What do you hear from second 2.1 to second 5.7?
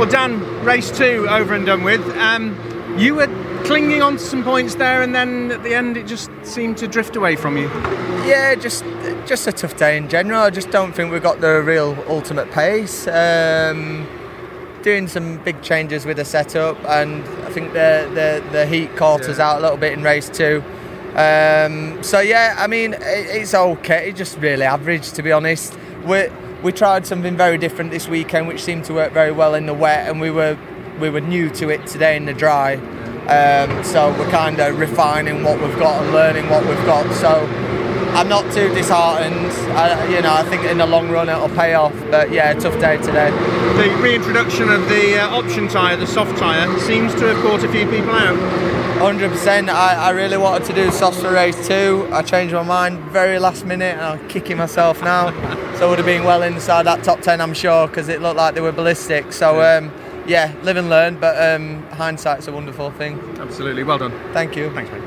Um, you were clinging on to some points there, and then at